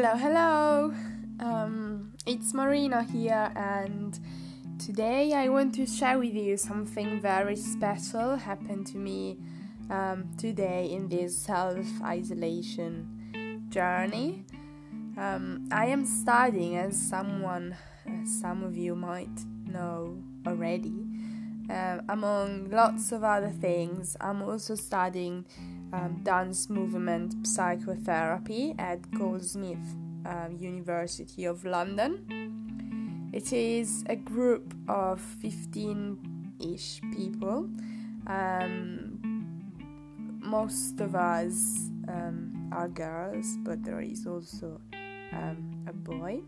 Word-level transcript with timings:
Hello, 0.00 0.14
hello. 0.14 0.94
Um, 1.40 2.12
it's 2.24 2.54
Marina 2.54 3.02
here, 3.02 3.50
and 3.56 4.16
today 4.78 5.32
I 5.32 5.48
want 5.48 5.74
to 5.74 5.86
share 5.86 6.20
with 6.20 6.34
you 6.34 6.56
something 6.56 7.20
very 7.20 7.56
special 7.56 8.36
happened 8.36 8.86
to 8.92 8.96
me 8.96 9.38
um, 9.90 10.30
today 10.38 10.88
in 10.92 11.08
this 11.08 11.36
self 11.36 11.84
isolation 12.04 13.66
journey. 13.70 14.44
Um, 15.16 15.68
I 15.72 15.86
am 15.86 16.06
studying, 16.06 16.76
as 16.76 16.96
someone, 16.96 17.74
as 18.06 18.40
some 18.40 18.62
of 18.62 18.76
you 18.76 18.94
might 18.94 19.36
know 19.66 20.16
already. 20.46 20.94
Uh, 21.68 21.98
among 22.08 22.70
lots 22.70 23.10
of 23.10 23.24
other 23.24 23.50
things, 23.50 24.16
I'm 24.20 24.42
also 24.42 24.76
studying 24.76 25.44
um, 25.92 26.20
dance 26.22 26.68
movement 26.68 27.46
psychotherapy 27.46 28.74
at 28.78 29.10
Goldsmith 29.12 29.96
uh, 30.26 30.48
University 30.58 31.44
of 31.44 31.64
London. 31.64 33.30
It 33.32 33.52
is 33.52 34.04
a 34.08 34.16
group 34.16 34.74
of 34.88 35.20
15 35.20 36.54
ish 36.60 37.00
people. 37.14 37.68
Um, 38.26 39.20
most 40.40 41.00
of 41.00 41.14
us 41.14 41.90
um, 42.08 42.70
are 42.72 42.88
girls, 42.88 43.56
but 43.62 43.84
there 43.84 44.00
is 44.00 44.26
also 44.26 44.80
um, 45.32 45.84
a 45.86 45.92
boy. 45.92 46.40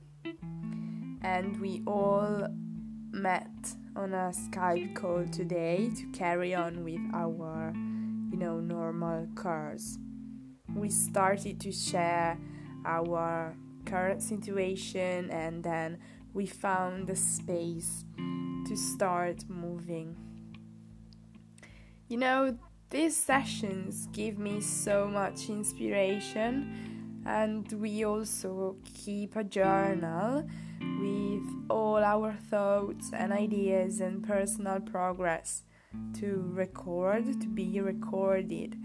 And 1.22 1.60
we 1.60 1.82
all 1.86 2.48
met 3.12 3.74
on 3.96 4.14
a 4.14 4.32
Skype 4.32 4.94
call 4.94 5.26
today 5.26 5.90
to 5.96 6.06
carry 6.12 6.54
on 6.54 6.84
with 6.84 7.00
our 7.12 7.74
know 8.40 8.58
normal 8.58 9.28
cars. 9.34 9.98
We 10.74 10.88
started 10.88 11.60
to 11.60 11.72
share 11.72 12.38
our 12.86 13.54
current 13.84 14.22
situation 14.22 15.30
and 15.30 15.62
then 15.62 15.98
we 16.32 16.46
found 16.46 17.06
the 17.06 17.16
space 17.16 18.04
to 18.66 18.76
start 18.76 19.44
moving. 19.48 20.16
You 22.08 22.16
know 22.16 22.56
these 22.88 23.16
sessions 23.16 24.08
give 24.12 24.38
me 24.38 24.60
so 24.60 25.06
much 25.06 25.48
inspiration 25.50 27.22
and 27.26 27.70
we 27.72 28.04
also 28.06 28.76
keep 28.84 29.36
a 29.36 29.44
journal 29.44 30.48
with 30.80 31.46
all 31.68 32.02
our 32.02 32.32
thoughts 32.50 33.10
and 33.12 33.32
ideas 33.32 34.00
and 34.00 34.26
personal 34.26 34.80
progress 34.80 35.62
to 36.20 36.50
record, 36.54 37.40
to 37.40 37.48
be 37.48 37.80
recorded, 37.80 38.76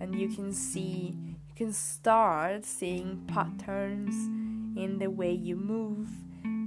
and 0.00 0.18
you 0.18 0.28
can 0.28 0.52
see, 0.52 1.16
you 1.48 1.54
can 1.56 1.72
start 1.72 2.64
seeing 2.64 3.24
patterns 3.26 4.14
in 4.76 4.98
the 4.98 5.10
way 5.10 5.32
you 5.32 5.56
move 5.56 6.08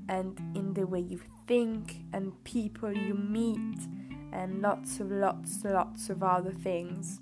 and 0.10 0.40
in 0.56 0.74
the 0.74 0.88
way 0.88 1.00
you 1.00 1.22
think 1.46 1.98
and 2.14 2.44
people 2.44 2.92
you 2.92 3.14
meet 3.14 3.80
and 4.32 4.62
lots 4.62 5.00
of 5.00 5.12
lots 5.12 5.64
lots 5.64 6.10
of 6.10 6.24
other 6.24 6.52
things. 6.52 7.20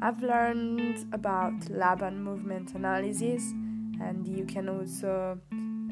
I've 0.00 0.22
learned 0.22 1.12
about 1.12 1.68
Laban 1.68 2.22
movement 2.22 2.74
analysis 2.74 3.42
and 4.00 4.26
you 4.26 4.46
can 4.46 4.68
also 4.68 5.38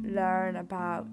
learn 0.03 0.57
about 0.57 1.07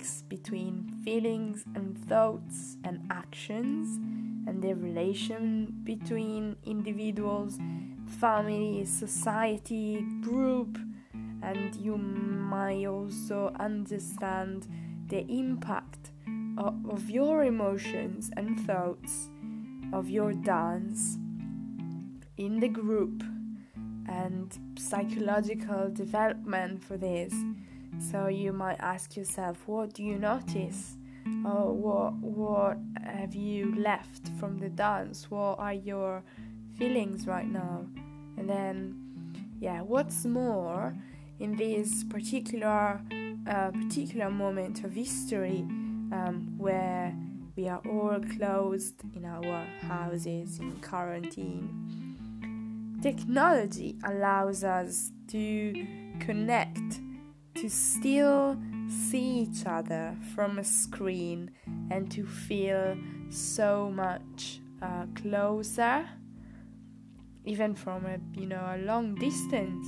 links 0.00 0.22
between 0.28 0.88
feelings 1.04 1.64
and 1.74 1.96
thoughts 2.08 2.78
and 2.84 3.00
actions 3.10 3.98
and 4.46 4.62
the 4.62 4.72
relation 4.72 5.74
between 5.84 6.56
individuals, 6.64 7.58
family, 8.18 8.84
society, 8.86 10.02
group, 10.22 10.78
and 11.42 11.76
you 11.76 11.98
might 11.98 12.86
also 12.86 13.54
understand 13.60 14.66
the 15.08 15.20
impact 15.28 16.12
of, 16.56 16.74
of 16.88 17.10
your 17.10 17.44
emotions 17.44 18.30
and 18.38 18.58
thoughts 18.60 19.28
of 19.92 20.08
your 20.08 20.32
dance 20.32 21.18
in 22.38 22.58
the 22.58 22.68
group 22.68 23.22
and 24.08 24.58
psychological 24.78 25.90
development 25.92 26.82
for 26.82 26.96
this 26.96 27.34
so 27.98 28.28
you 28.28 28.52
might 28.52 28.78
ask 28.80 29.16
yourself, 29.16 29.62
what 29.66 29.94
do 29.94 30.02
you 30.02 30.18
notice? 30.18 30.96
Or 31.44 31.72
what 31.72 32.14
what 32.14 32.78
have 33.02 33.34
you 33.34 33.74
left 33.76 34.28
from 34.38 34.58
the 34.58 34.68
dance? 34.68 35.30
What 35.30 35.58
are 35.58 35.74
your 35.74 36.22
feelings 36.78 37.26
right 37.26 37.46
now? 37.46 37.86
And 38.36 38.48
then, 38.48 38.96
yeah, 39.60 39.82
what's 39.82 40.24
more 40.24 40.94
in 41.38 41.56
this 41.56 42.04
particular 42.04 43.00
uh, 43.46 43.70
particular 43.70 44.30
moment 44.30 44.84
of 44.84 44.92
history 44.92 45.60
um, 46.12 46.54
where 46.58 47.14
we 47.56 47.68
are 47.68 47.80
all 47.88 48.20
closed 48.36 49.02
in 49.14 49.24
our 49.24 49.64
houses 49.82 50.58
in 50.58 50.72
quarantine. 50.80 51.68
Technology 53.02 53.96
allows 54.04 54.62
us 54.64 55.12
to 55.28 55.86
connect 56.20 57.00
to 57.60 57.68
still 57.68 58.56
see 58.88 59.40
each 59.40 59.66
other 59.66 60.16
from 60.34 60.58
a 60.58 60.64
screen 60.64 61.50
and 61.90 62.10
to 62.10 62.24
feel 62.24 62.96
so 63.28 63.90
much 63.94 64.60
uh, 64.80 65.04
closer 65.14 66.08
even 67.44 67.74
from 67.74 68.06
a 68.06 68.18
you 68.38 68.46
know 68.46 68.64
a 68.74 68.78
long 68.78 69.14
distance. 69.14 69.86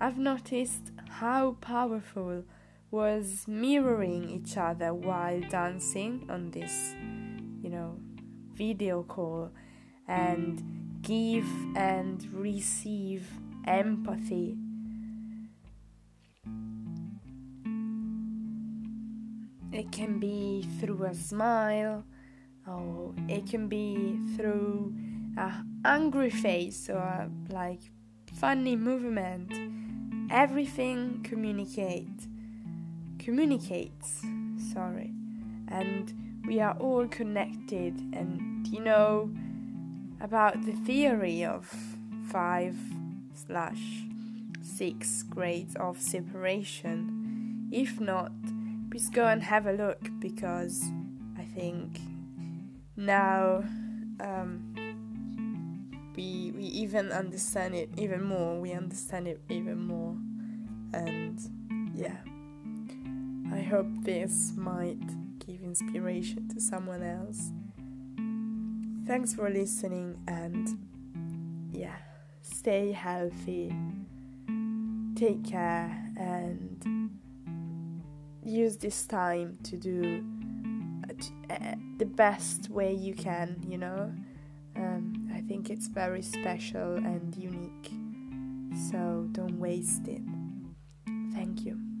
I've 0.00 0.18
noticed 0.18 0.90
how 1.08 1.56
powerful 1.60 2.44
was 2.90 3.44
mirroring 3.46 4.28
each 4.30 4.56
other 4.56 4.92
while 4.92 5.40
dancing 5.42 6.26
on 6.28 6.50
this 6.50 6.94
you 7.62 7.70
know 7.70 7.96
video 8.54 9.02
call 9.04 9.50
and 10.08 10.62
give 11.02 11.46
and 11.76 12.26
receive 12.32 13.28
empathy 13.66 14.56
It 19.74 19.90
can 19.90 20.20
be 20.20 20.68
through 20.78 21.02
a 21.02 21.14
smile, 21.14 22.04
or 22.64 23.12
it 23.28 23.50
can 23.50 23.66
be 23.66 24.20
through 24.36 24.94
a 25.36 25.52
angry 25.84 26.30
face 26.30 26.88
or 26.88 27.28
like 27.50 27.80
funny 28.32 28.76
movement. 28.76 29.52
Everything 30.30 31.24
communicate 31.24 32.28
communicates. 33.18 34.22
Sorry, 34.72 35.12
and 35.66 36.12
we 36.46 36.60
are 36.60 36.76
all 36.78 37.08
connected. 37.08 37.98
And 38.12 38.64
you 38.68 38.78
know 38.78 39.28
about 40.20 40.64
the 40.64 40.74
theory 40.86 41.44
of 41.44 41.66
five 42.30 42.76
slash 43.34 44.04
six 44.62 45.24
grades 45.24 45.74
of 45.74 46.00
separation. 46.00 47.68
If 47.72 47.98
not, 47.98 48.30
please 48.94 49.10
go 49.10 49.26
and 49.26 49.42
have 49.42 49.66
a 49.66 49.72
look 49.72 49.98
because 50.20 50.84
I 51.36 51.42
think 51.42 51.98
now 52.96 53.64
um, 54.20 54.72
we 56.14 56.52
we 56.54 56.62
even 56.66 57.10
understand 57.10 57.74
it 57.74 57.90
even 57.98 58.22
more. 58.22 58.60
We 58.60 58.70
understand 58.72 59.26
it 59.26 59.40
even 59.48 59.84
more, 59.84 60.16
and 60.92 61.40
yeah, 61.92 62.18
I 63.52 63.62
hope 63.62 63.88
this 64.02 64.52
might 64.56 65.04
give 65.44 65.64
inspiration 65.64 66.46
to 66.50 66.60
someone 66.60 67.02
else. 67.02 67.50
Thanks 69.08 69.34
for 69.34 69.50
listening, 69.50 70.22
and 70.28 70.68
yeah, 71.72 71.96
stay 72.42 72.92
healthy, 72.92 73.74
take 75.16 75.42
care, 75.44 76.12
and 76.16 77.14
use 78.44 78.76
this 78.76 79.06
time 79.06 79.58
to 79.64 79.76
do 79.76 80.24
uh, 81.50 81.74
the 81.98 82.06
best 82.06 82.70
way 82.70 82.92
you 82.92 83.14
can, 83.14 83.62
you 83.66 83.78
know. 83.78 84.12
Um, 84.76 85.30
I 85.34 85.40
think 85.42 85.70
it's 85.70 85.86
very 85.86 86.22
special 86.22 86.94
and 86.94 87.34
unique, 87.36 87.92
so 88.90 89.28
don't 89.32 89.58
waste 89.58 90.08
it. 90.08 90.22
Thank 91.32 91.64
you. 91.64 91.93